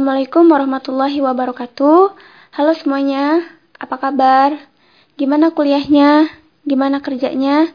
[0.00, 2.16] Assalamualaikum warahmatullahi wabarakatuh.
[2.56, 3.44] Halo semuanya,
[3.76, 4.56] apa kabar?
[5.20, 6.24] Gimana kuliahnya?
[6.64, 7.68] Gimana kerjanya?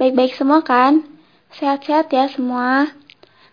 [0.00, 1.04] Baik-baik semua kan?
[1.52, 2.96] Sehat-sehat ya semua.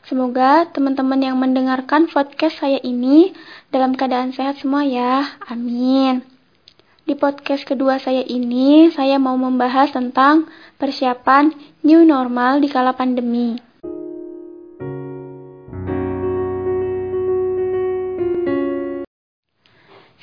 [0.08, 3.36] Semoga teman-teman yang mendengarkan podcast saya ini
[3.76, 5.28] dalam keadaan sehat semua ya.
[5.52, 6.24] Amin.
[7.04, 10.48] Di podcast kedua saya ini, saya mau membahas tentang
[10.80, 11.52] persiapan
[11.84, 13.73] new normal di kala pandemi.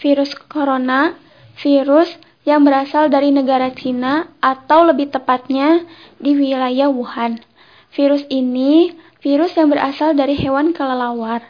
[0.01, 1.15] Virus corona,
[1.61, 2.17] virus
[2.49, 5.85] yang berasal dari negara Cina atau lebih tepatnya
[6.17, 7.45] di wilayah Wuhan.
[7.93, 11.45] Virus ini virus yang berasal dari hewan kelelawar,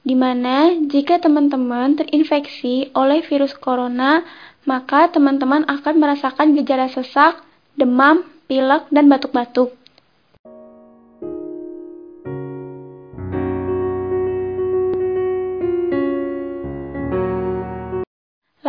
[0.00, 4.24] di mana jika teman-teman terinfeksi oleh virus corona,
[4.64, 7.44] maka teman-teman akan merasakan gejala sesak,
[7.76, 9.81] demam, pilek, dan batuk-batuk.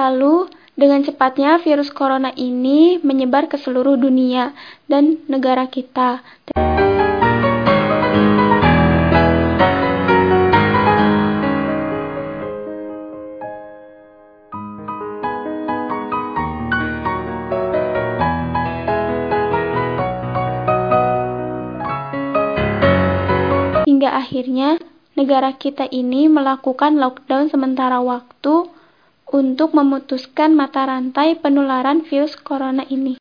[0.04, 4.52] Lalu, dengan cepatnya virus corona ini menyebar ke seluruh dunia
[4.92, 6.20] dan negara kita.
[23.88, 24.84] Hingga akhirnya
[25.16, 28.83] negara kita ini melakukan lockdown sementara waktu
[29.34, 33.18] untuk memutuskan mata rantai penularan virus corona ini.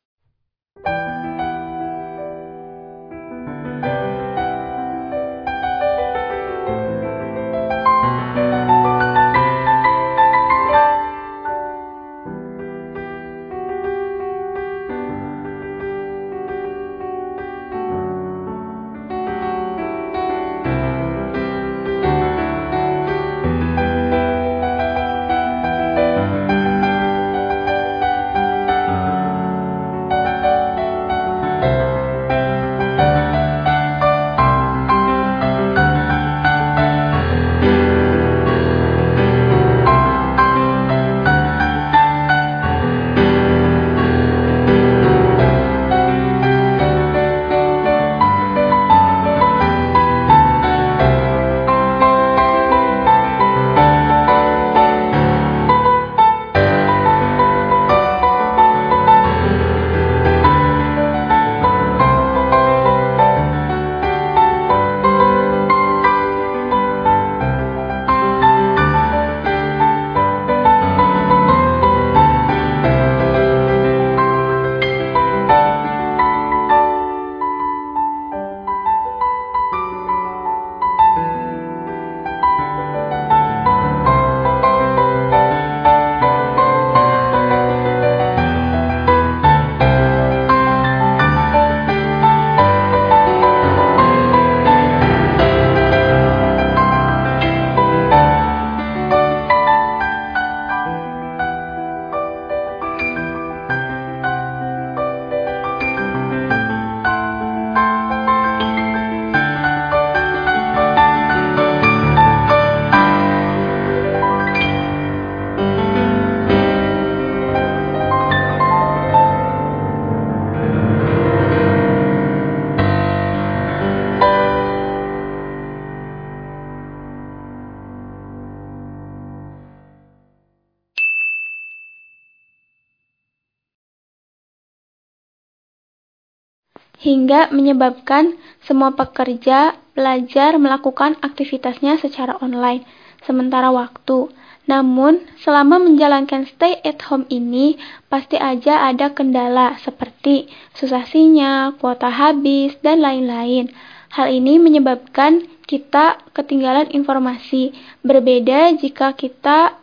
[137.23, 138.35] Hingga menyebabkan
[138.67, 142.83] semua pekerja belajar melakukan aktivitasnya secara online
[143.23, 144.27] sementara waktu.
[144.67, 147.79] Namun, selama menjalankan stay at home ini,
[148.11, 153.71] pasti aja ada kendala seperti susah sinyal, kuota habis, dan lain-lain.
[154.11, 157.71] Hal ini menyebabkan kita ketinggalan informasi.
[158.03, 159.79] Berbeda jika kita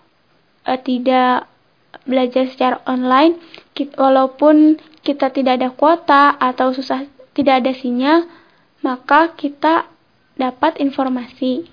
[0.68, 1.48] eh, tidak
[2.04, 3.40] belajar secara online,
[3.96, 8.26] walaupun kita tidak ada kuota atau susah tidak ada sinyal,
[8.82, 9.86] maka kita
[10.40, 11.68] dapat informasi.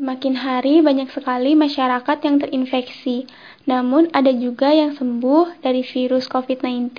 [0.00, 3.28] Semakin hari banyak sekali masyarakat yang terinfeksi,
[3.68, 6.96] namun ada juga yang sembuh dari virus COVID-19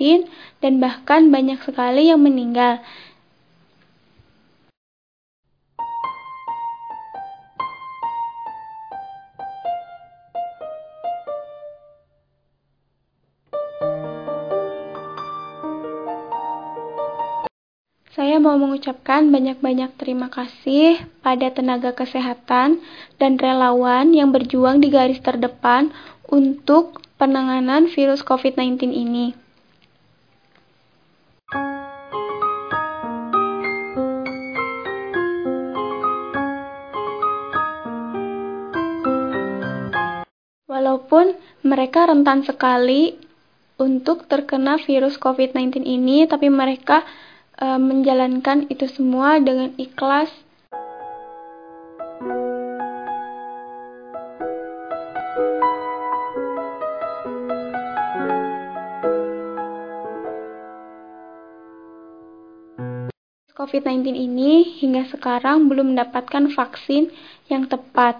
[0.62, 2.80] dan bahkan banyak sekali yang meninggal.
[18.52, 22.84] Mau mengucapkan banyak-banyak terima kasih pada tenaga kesehatan
[23.16, 25.88] dan relawan yang berjuang di garis terdepan
[26.28, 29.32] untuk penanganan virus COVID-19 ini.
[40.68, 43.16] Walaupun mereka rentan sekali
[43.80, 47.00] untuk terkena virus COVID-19 ini, tapi mereka
[47.62, 50.28] e, menjalankan itu semua dengan ikhlas.
[63.62, 67.14] COVID-19 ini hingga sekarang belum mendapatkan vaksin
[67.46, 68.18] yang tepat.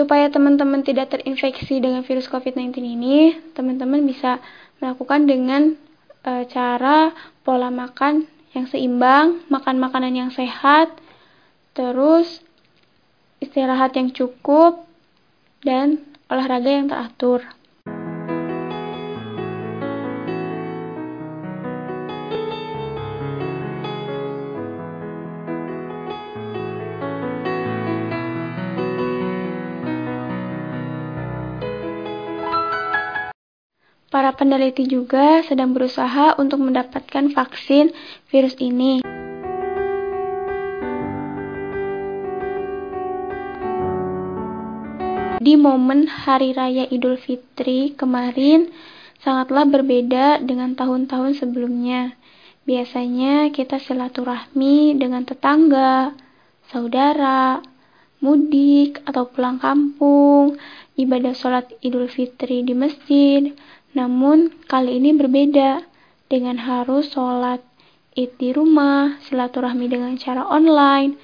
[0.00, 4.40] Supaya teman-teman tidak terinfeksi dengan virus COVID-19 ini, teman-teman bisa
[4.80, 5.76] melakukan dengan
[6.24, 7.12] e, cara
[7.44, 8.24] pola makan
[8.56, 10.88] yang seimbang, makan makanan yang sehat,
[11.76, 12.40] terus
[13.44, 14.88] istirahat yang cukup,
[15.60, 16.00] dan
[16.32, 17.44] olahraga yang teratur.
[34.40, 37.92] Peneliti juga sedang berusaha untuk mendapatkan vaksin
[38.32, 39.04] virus ini.
[45.40, 48.72] Di momen Hari Raya Idul Fitri kemarin,
[49.20, 52.16] sangatlah berbeda dengan tahun-tahun sebelumnya.
[52.64, 56.16] Biasanya kita silaturahmi dengan tetangga,
[56.72, 57.60] saudara,
[58.20, 60.60] mudik atau pulang kampung,
[60.96, 63.56] ibadah sholat Idul Fitri di masjid,
[63.94, 65.86] namun kali ini berbeda.
[66.30, 67.58] Dengan harus sholat
[68.14, 71.18] id di rumah, silaturahmi dengan cara online,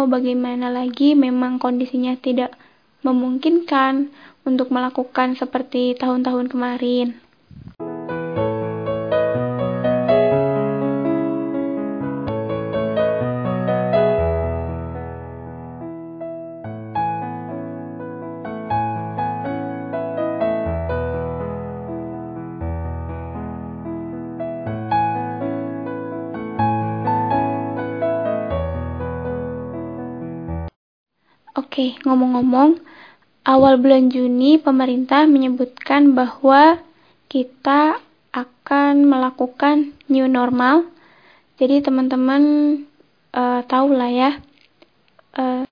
[0.00, 2.56] mau bagaimana lagi memang kondisinya tidak
[3.04, 4.08] memungkinkan
[4.48, 7.20] untuk melakukan seperti tahun-tahun kemarin.
[31.80, 32.76] Oke, ngomong-ngomong,
[33.48, 36.76] awal bulan Juni pemerintah menyebutkan bahwa
[37.24, 37.96] kita
[38.36, 40.84] akan melakukan new normal.
[41.56, 42.42] Jadi teman-teman
[43.32, 44.30] uh, tahu lah ya.
[45.32, 45.64] Uh,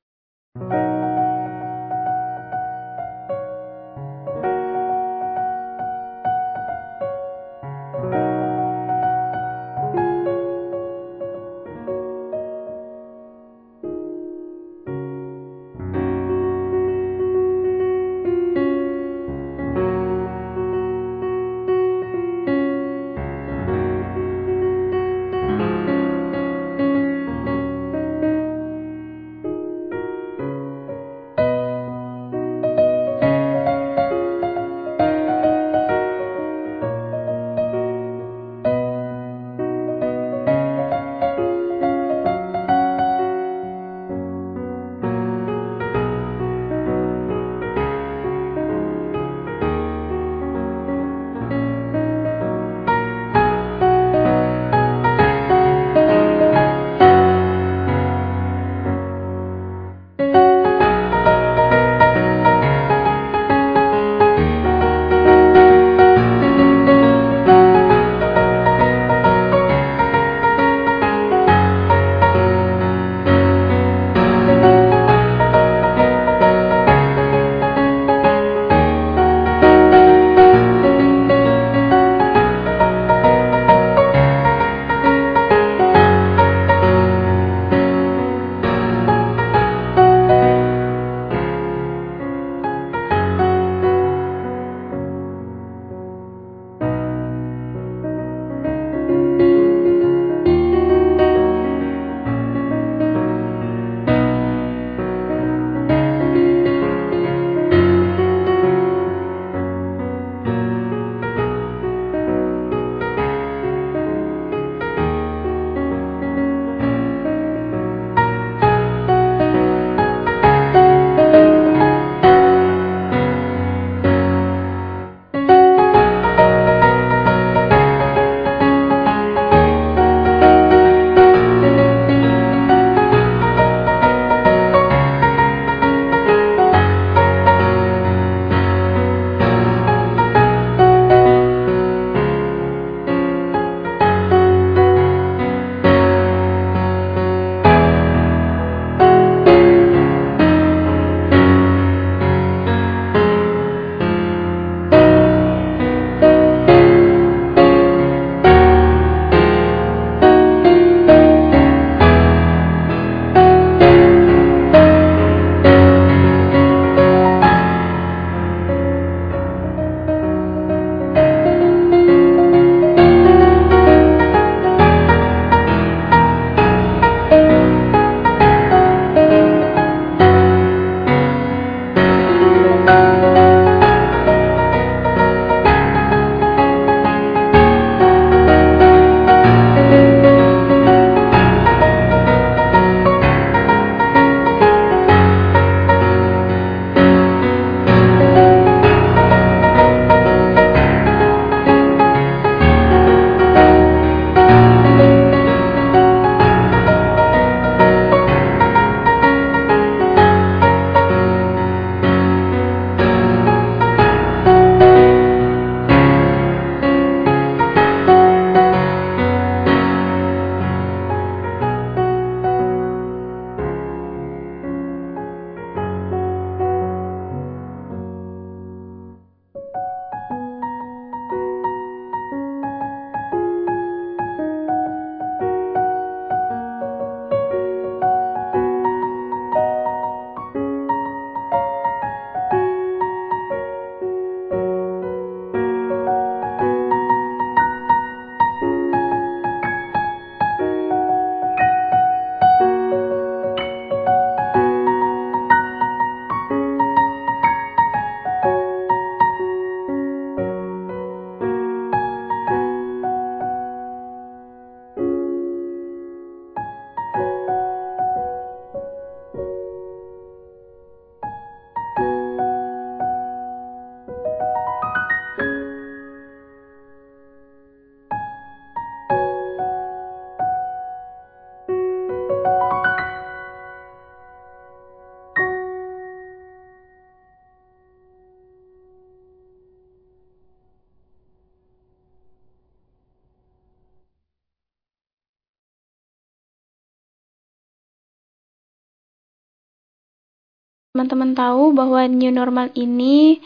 [300.99, 303.39] teman-teman tahu bahwa new normal ini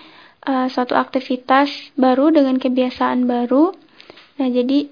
[0.48, 3.76] uh, suatu aktivitas baru dengan kebiasaan baru.
[4.40, 4.88] Nah, jadi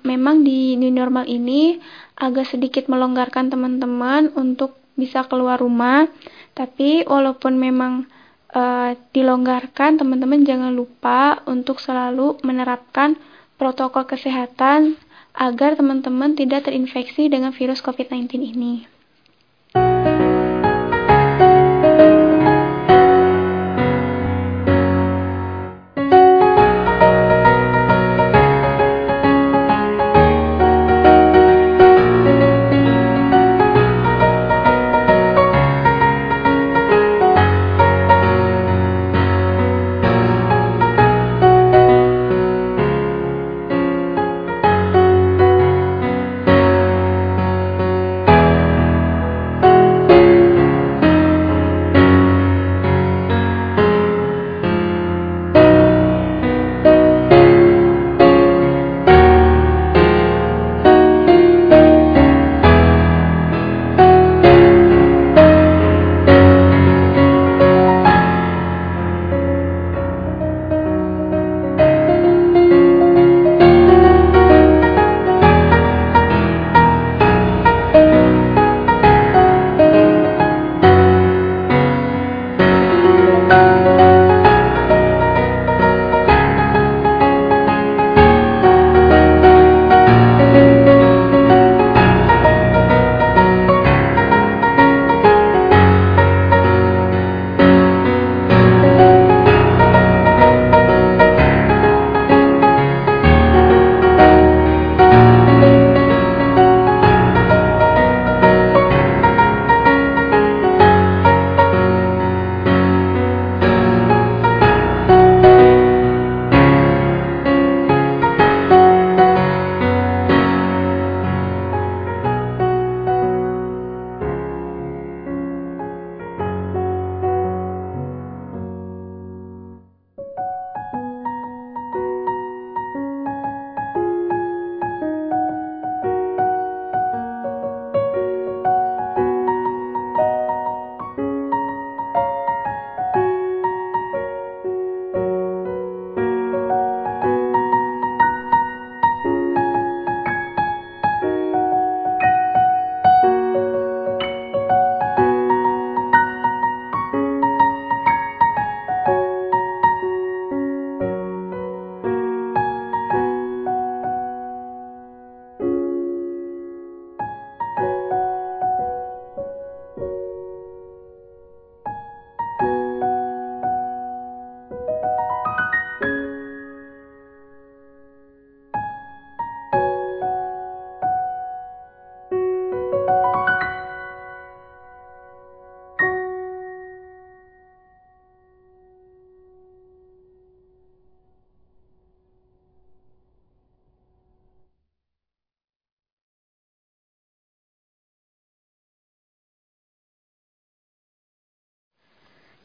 [0.00, 1.76] memang di new normal ini
[2.16, 6.08] agak sedikit melonggarkan teman-teman untuk bisa keluar rumah.
[6.56, 8.08] Tapi walaupun memang
[8.56, 13.20] uh, dilonggarkan, teman-teman jangan lupa untuk selalu menerapkan
[13.60, 14.96] protokol kesehatan
[15.36, 18.97] agar teman-teman tidak terinfeksi dengan virus COVID-19 ini.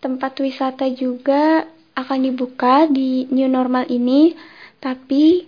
[0.03, 1.63] Tempat wisata juga
[1.95, 4.35] akan dibuka di new normal ini,
[4.83, 5.47] tapi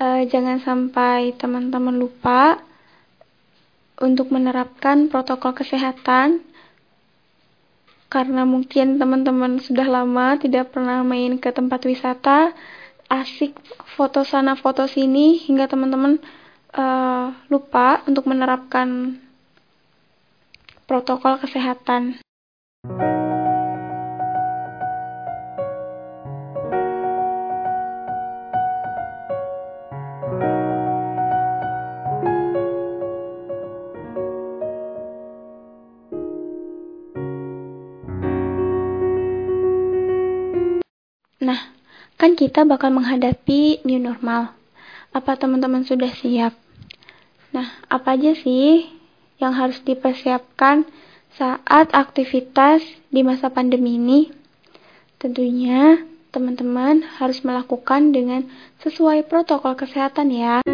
[0.00, 2.64] eh, jangan sampai teman-teman lupa
[4.00, 6.40] untuk menerapkan protokol kesehatan
[8.10, 12.50] karena mungkin teman-teman sudah lama tidak pernah main ke tempat wisata,
[13.06, 13.54] asik
[13.94, 16.18] foto sana foto sini hingga teman-teman
[16.74, 19.14] uh, lupa untuk menerapkan
[20.90, 22.18] protokol kesehatan.
[22.82, 23.19] Nah,
[42.40, 44.56] kita bakal menghadapi new normal.
[45.12, 46.56] Apa teman-teman sudah siap?
[47.52, 48.88] Nah, apa aja sih
[49.36, 50.88] yang harus dipersiapkan
[51.36, 52.80] saat aktivitas
[53.12, 54.32] di masa pandemi ini?
[55.20, 56.00] Tentunya
[56.32, 58.48] teman-teman harus melakukan dengan
[58.80, 60.64] sesuai protokol kesehatan ya.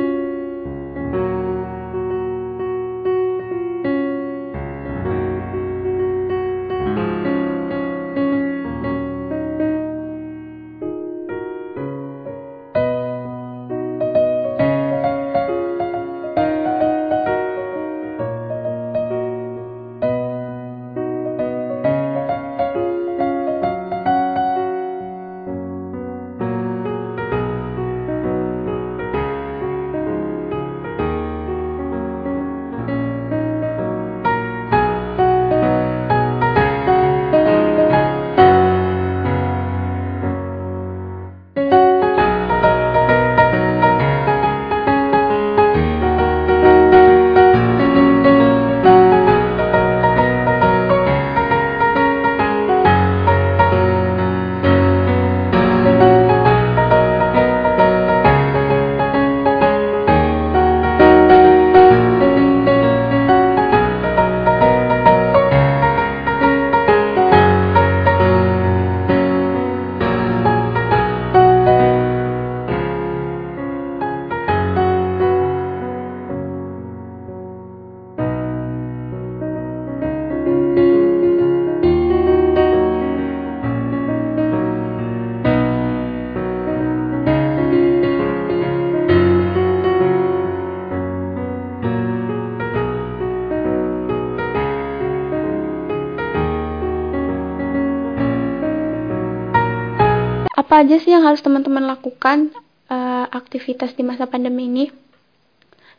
[100.86, 102.54] Aja sih yang harus teman-teman lakukan
[102.86, 104.86] uh, aktivitas di masa pandemi ini?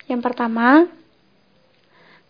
[0.07, 0.87] Yang pertama,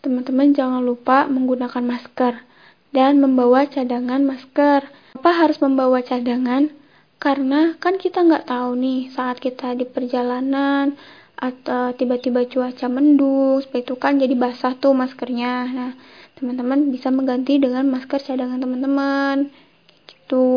[0.02, 2.42] teman-teman jangan lupa menggunakan masker
[2.90, 4.90] dan membawa cadangan masker.
[5.14, 6.74] Apa harus membawa cadangan?
[7.22, 10.98] Karena kan kita nggak tahu nih saat kita di perjalanan
[11.38, 15.54] atau tiba-tiba cuaca mendung, seperti itu kan jadi basah tuh maskernya.
[15.70, 15.92] Nah,
[16.34, 19.54] teman-teman bisa mengganti dengan masker cadangan teman-teman.
[20.10, 20.50] Gitu.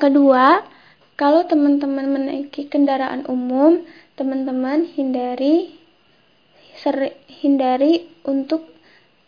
[0.00, 0.64] Yang kedua,
[1.20, 3.84] kalau teman-teman menaiki kendaraan umum,
[4.16, 5.76] teman-teman hindari
[6.80, 8.64] seri, hindari untuk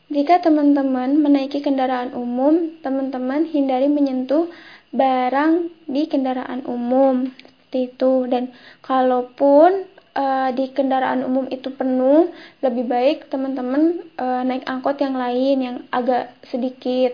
[0.09, 4.49] jika teman-teman menaiki kendaraan umum, teman-teman hindari menyentuh
[4.97, 8.33] barang di kendaraan umum seperti itu.
[8.33, 9.85] Dan kalaupun
[10.17, 12.33] uh, di kendaraan umum itu penuh,
[12.65, 17.13] lebih baik teman-teman uh, naik angkot yang lain yang agak sedikit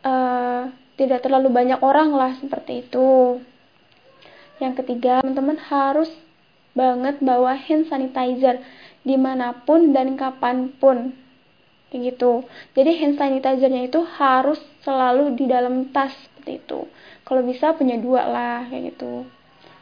[0.00, 3.40] uh, tidak terlalu banyak orang lah seperti itu.
[4.56, 6.08] Yang ketiga, teman-teman harus
[6.76, 8.60] banget bawa hand sanitizer
[9.00, 11.12] di mana pun dan kapan pun
[11.88, 12.44] kayak gitu.
[12.76, 16.80] Jadi hand sanitizernya itu harus selalu di dalam tas seperti itu.
[17.24, 19.24] Kalau bisa punya dua lah kayak gitu.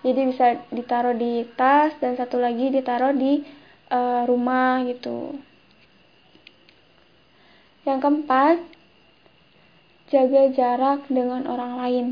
[0.05, 3.41] Jadi bisa ditaruh di tas dan satu lagi ditaruh di
[3.89, 5.33] uh, rumah gitu.
[7.85, 8.57] Yang keempat,
[10.09, 12.07] jaga jarak dengan orang lain.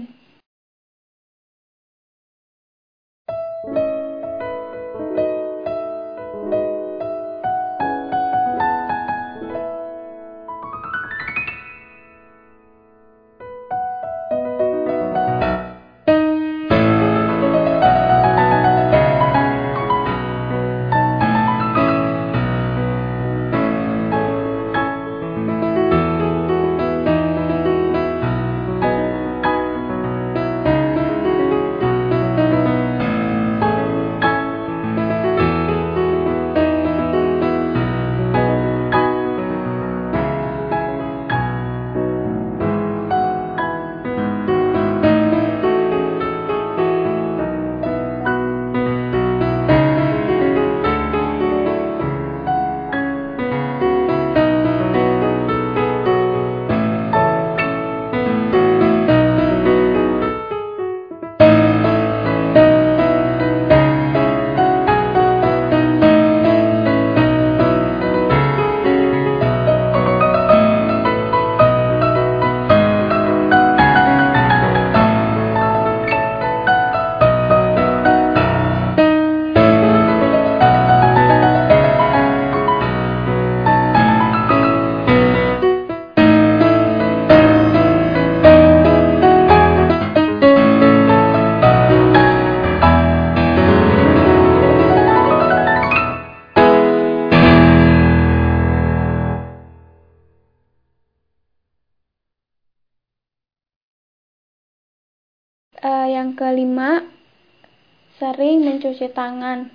[109.02, 109.66] Mencuci tangan.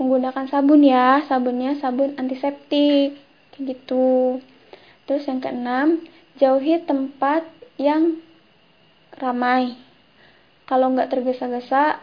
[0.00, 3.20] Menggunakan sabun ya sabunnya sabun antiseptik
[3.52, 4.40] kayak gitu.
[5.04, 5.88] Terus yang keenam
[6.40, 7.44] jauhi tempat
[7.76, 8.16] yang
[9.20, 9.76] ramai.
[10.64, 12.00] Kalau nggak tergesa-gesa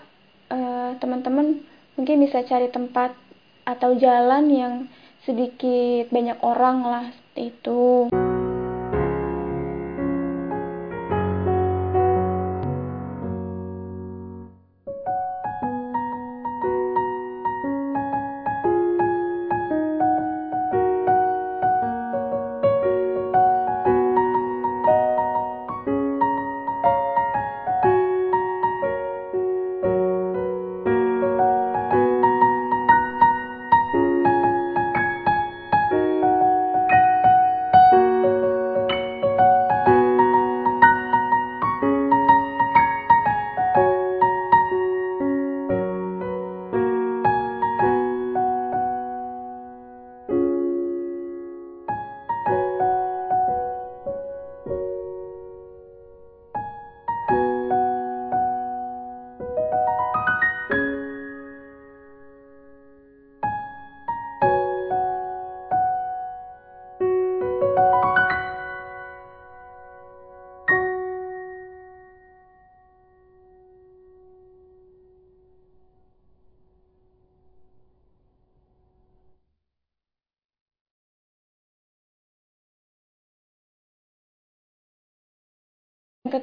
[0.53, 1.65] uh, teman-teman
[1.97, 3.15] mungkin bisa cari tempat
[3.65, 4.73] atau jalan yang
[5.25, 8.13] sedikit banyak orang lah seperti itu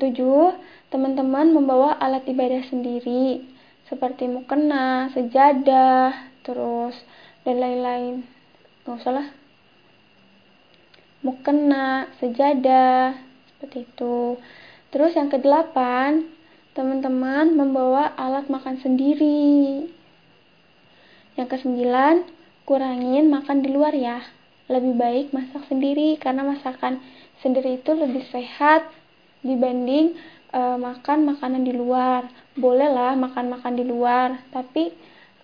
[0.03, 0.59] ketujuh,
[0.91, 3.47] teman-teman membawa alat ibadah sendiri,
[3.87, 6.99] seperti mukena, sejadah, terus
[7.47, 8.27] dan lain-lain.
[8.83, 9.29] Nggak usah lah.
[11.23, 13.15] Mukena, sejadah,
[13.55, 14.43] seperti itu.
[14.91, 16.27] Terus yang kedelapan,
[16.75, 19.87] teman-teman membawa alat makan sendiri.
[21.39, 22.27] Yang kesembilan,
[22.67, 24.19] kurangin makan di luar ya.
[24.67, 26.99] Lebih baik masak sendiri karena masakan
[27.39, 28.91] sendiri itu lebih sehat
[29.43, 30.17] dibanding
[30.55, 32.31] uh, makan makanan di luar.
[32.57, 34.95] Bolehlah makan makan di luar tapi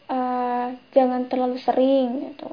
[0.09, 2.51] uh, jangan terlalu sering gitu.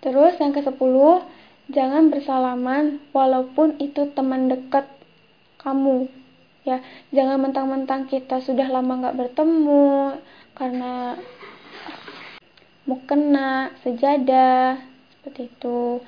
[0.00, 1.24] Terus yang ke sepuluh
[1.70, 4.88] jangan bersalaman walaupun itu teman dekat
[5.60, 6.08] kamu.
[6.64, 10.20] Ya jangan mentang-mentang kita sudah lama nggak bertemu
[10.56, 11.16] karena
[12.88, 14.80] mau kena sejadah
[15.14, 16.00] seperti itu.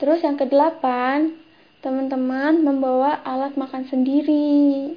[0.00, 1.36] Terus yang kedelapan
[1.84, 4.96] teman-teman membawa alat makan sendiri.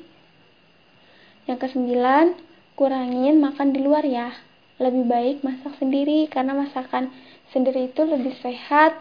[1.44, 2.40] Yang kesembilan,
[2.80, 4.32] kurangin makan di luar ya.
[4.80, 7.12] Lebih baik masak sendiri karena masakan
[7.52, 8.96] sendiri itu lebih sehat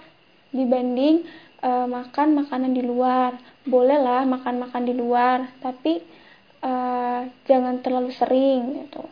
[0.51, 1.22] dibanding
[1.62, 3.38] uh, makan makanan di luar.
[3.62, 6.03] Bolehlah makan-makan di luar, tapi
[6.66, 9.07] uh, jangan terlalu sering gitu.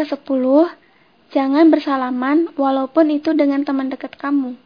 [0.00, 0.44] Ke-10,
[1.36, 4.56] jangan bersalaman walaupun itu dengan teman dekat kamu.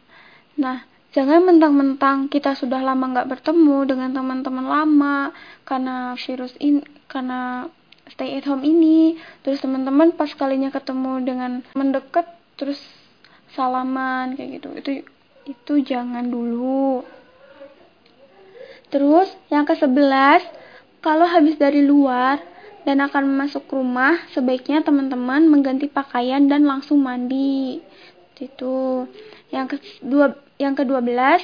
[0.55, 5.17] Nah, jangan mentang-mentang kita sudah lama nggak bertemu dengan teman-teman lama
[5.67, 7.67] karena virus ini, karena
[8.07, 12.79] stay at home ini, terus teman-teman pas kalinya ketemu dengan mendekat terus
[13.51, 14.69] salaman kayak gitu.
[14.79, 14.91] Itu
[15.45, 17.05] itu jangan dulu.
[18.89, 20.45] Terus yang ke-11,
[21.01, 22.39] kalau habis dari luar,
[22.85, 27.81] dan akan masuk rumah, sebaiknya teman-teman mengganti pakaian dan langsung mandi.
[28.37, 29.09] Itu.
[29.49, 31.41] Yang kedua, yang ke-12,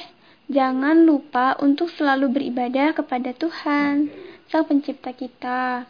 [0.48, 4.08] jangan lupa untuk selalu beribadah kepada Tuhan,
[4.46, 5.84] Sang Pencipta kita.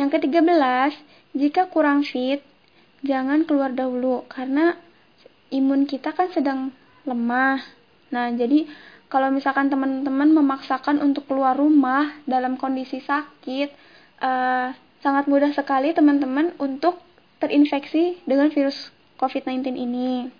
[0.00, 0.92] Yang ke-13,
[1.36, 2.40] jika kurang fit,
[3.04, 4.80] jangan keluar dahulu karena
[5.52, 6.72] imun kita kan sedang
[7.04, 7.60] lemah.
[8.10, 8.64] Nah, jadi
[9.06, 13.70] kalau misalkan teman-teman memaksakan untuk keluar rumah dalam kondisi sakit,
[14.24, 14.74] uh,
[15.06, 16.98] sangat mudah sekali teman-teman untuk
[17.38, 18.90] terinfeksi dengan virus
[19.22, 20.34] COVID-19 ini.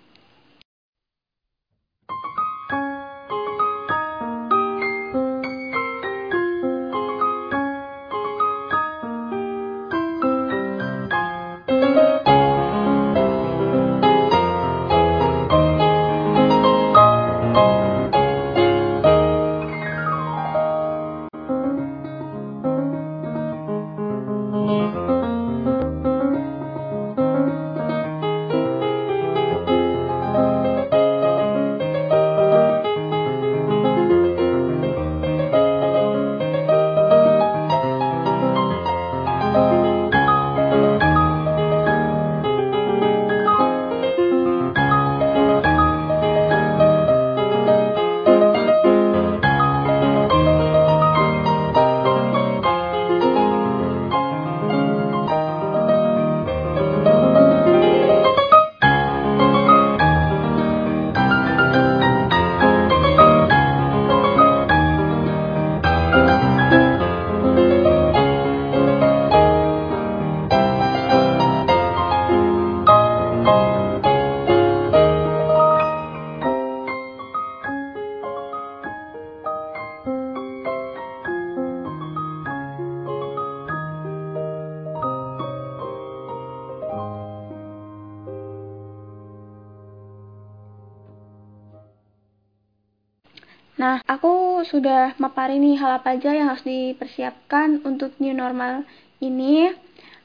[94.77, 98.85] Sudah mapari nih hal apa aja yang harus dipersiapkan untuk new normal
[99.17, 99.73] ini.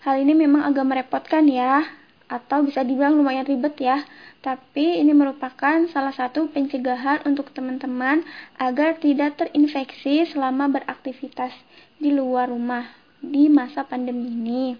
[0.04, 1.88] Hal ini memang agak merepotkan ya,
[2.28, 4.04] atau bisa dibilang lumayan ribet ya.
[4.44, 8.28] Tapi ini merupakan salah satu pencegahan untuk teman-teman
[8.60, 11.56] agar tidak terinfeksi selama beraktivitas
[11.96, 12.92] di luar rumah
[13.24, 14.76] di masa pandemi ini.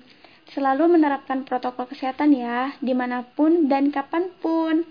[0.53, 4.85] Selalu menerapkan protokol kesehatan ya, di mana pun dan kapan pun.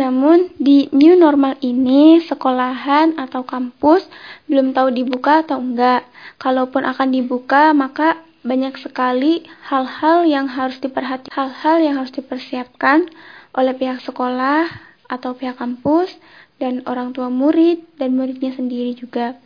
[0.00, 4.08] Namun di new normal ini sekolahan atau kampus
[4.48, 6.08] belum tahu dibuka atau enggak.
[6.40, 13.12] Kalaupun akan dibuka maka banyak sekali hal-hal yang harus diperhatikan, hal-hal yang harus dipersiapkan
[13.52, 14.64] oleh pihak sekolah
[15.04, 16.16] atau pihak kampus
[16.56, 19.36] dan orang tua murid dan muridnya sendiri juga.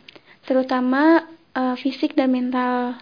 [0.47, 2.95] Terutama uh, fisik dan mental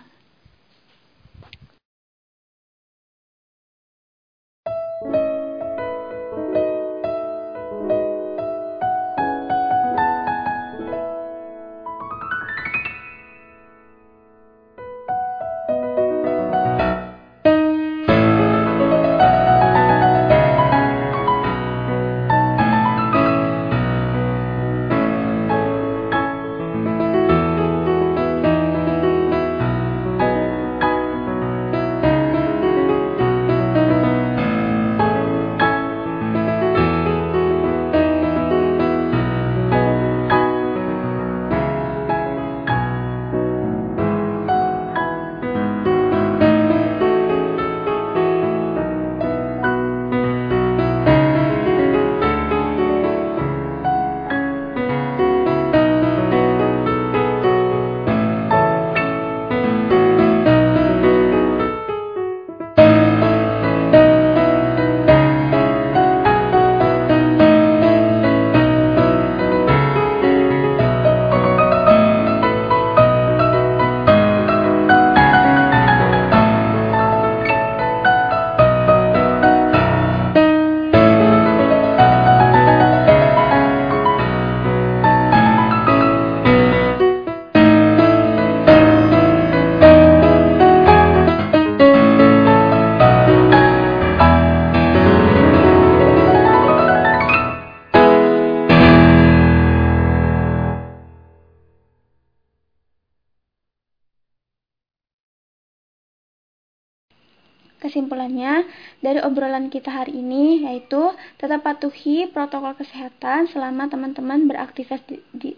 [109.73, 111.01] kita hari ini yaitu
[111.41, 115.57] tetap patuhi protokol kesehatan selama teman-teman beraktivitas di, di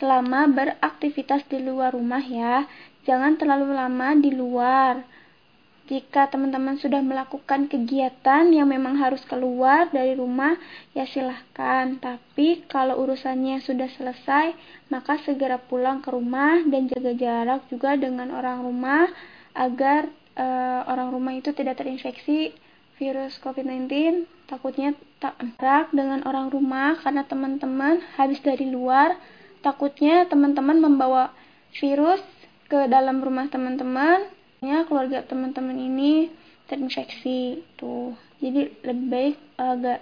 [0.00, 2.64] selama beraktivitas di luar rumah ya.
[3.04, 5.04] Jangan terlalu lama di luar.
[5.92, 10.56] Jika teman-teman sudah melakukan kegiatan yang memang harus keluar dari rumah,
[10.96, 11.98] ya silahkan.
[11.98, 14.56] Tapi kalau urusannya sudah selesai,
[14.88, 19.10] maka segera pulang ke rumah dan jaga jarak juga dengan orang rumah
[19.52, 22.54] agar uh, orang rumah itu tidak terinfeksi
[23.02, 23.90] virus COVID-19.
[24.46, 29.18] Takutnya tak erak dengan orang rumah karena teman-teman habis dari luar.
[29.66, 31.34] Takutnya teman-teman membawa
[31.74, 32.22] virus
[32.70, 34.30] ke dalam rumah teman-teman
[34.62, 36.30] ya keluarga teman-teman ini
[36.70, 40.00] terinfeksi tuh jadi lebih baik agak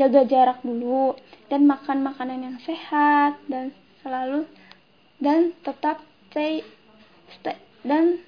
[0.00, 1.12] jaga jarak dulu
[1.52, 4.48] dan makan makanan yang sehat dan selalu
[5.20, 6.00] dan tetap
[6.32, 6.64] stay,
[7.36, 8.22] stay dan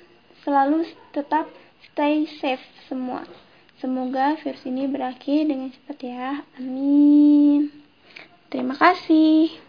[0.44, 0.84] selalu
[1.16, 1.48] tetap
[1.80, 3.24] stay safe semua
[3.78, 6.28] semoga virus ini berakhir dengan cepat ya.
[6.58, 7.70] Amin.
[8.48, 9.67] Terima kasih